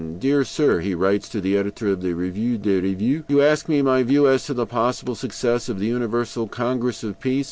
"Dear 0.17 0.43
Sir 0.43 0.79
[he 0.79 0.95
writes 0.95 1.29
to 1.29 1.39
the 1.39 1.55
editor 1.55 1.89
of 1.89 2.01
the 2.01 2.15
REVUE 2.15 2.57
DES 2.57 2.81
REVUES]: 2.81 3.23
You 3.29 3.39
ask 3.43 3.69
me 3.69 3.83
my 3.83 4.01
view 4.01 4.27
as 4.27 4.43
to 4.47 4.55
the 4.55 4.65
possible 4.65 5.13
success 5.13 5.69
of 5.69 5.77
the 5.77 5.85
Universal 5.85 6.47
Congress 6.47 7.03
of 7.03 7.19
Peace. 7.19 7.39